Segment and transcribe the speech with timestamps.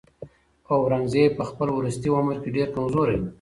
[0.71, 3.23] اورنګزېب په خپل وروستي عمر کې ډېر کمزوری و.